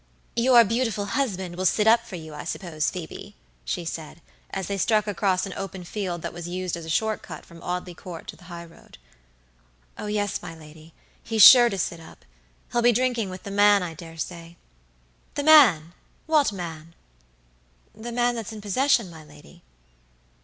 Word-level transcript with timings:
"Your 0.35 0.63
beautiful 0.63 1.05
husband 1.05 1.55
will 1.55 1.65
sit 1.67 1.85
up 1.85 2.07
for 2.07 2.15
you, 2.15 2.33
I 2.33 2.43
suppose, 2.43 2.89
Phoebe?" 2.89 3.35
she 3.63 3.85
said, 3.85 4.19
as 4.49 4.65
they 4.65 4.79
struck 4.79 5.05
across 5.05 5.45
an 5.45 5.53
open 5.55 5.83
field 5.83 6.23
that 6.23 6.33
was 6.33 6.47
used 6.49 6.75
as 6.75 6.85
a 6.85 6.89
short 6.89 7.21
cut 7.21 7.45
from 7.45 7.61
Audley 7.61 7.93
Court 7.93 8.27
to 8.29 8.35
the 8.35 8.45
high 8.45 8.65
road. 8.65 8.97
"Oh, 9.99 10.07
yes, 10.07 10.41
my 10.41 10.55
lady; 10.55 10.95
he's 11.21 11.43
sure 11.47 11.69
to 11.69 11.77
sit 11.77 11.99
up. 11.99 12.25
He'll 12.71 12.81
be 12.81 12.91
drinking 12.91 13.29
with 13.29 13.43
the 13.43 13.51
man, 13.51 13.83
I 13.83 13.93
dare 13.93 14.17
say." 14.17 14.57
"The 15.35 15.43
man! 15.43 15.93
What 16.25 16.51
man?" 16.51 16.95
"The 17.93 18.11
man 18.11 18.33
that's 18.33 18.51
in 18.51 18.59
possession, 18.59 19.11
my 19.11 19.23
lady." 19.23 19.61